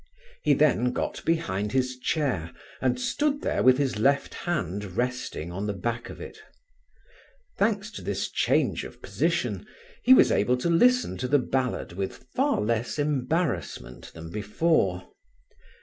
[0.41, 5.67] He then got behind his chair, and stood there with his left hand resting on
[5.67, 6.39] the back of it.
[7.59, 9.63] Thanks to this change of position,
[10.01, 15.03] he was able to listen to the ballad with far less embarrassment than before.